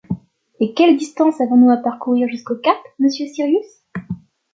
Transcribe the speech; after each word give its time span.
Et 0.59 0.73
quelle 0.73 0.97
distance 0.97 1.39
avons-nous 1.41 1.69
à 1.69 1.77
parcourir 1.77 2.27
jusqu’au 2.27 2.55
cap, 2.55 2.75
monsieur 2.97 3.27
Cyrus 3.27 3.83